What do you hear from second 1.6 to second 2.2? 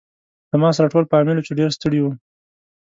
ستړي و.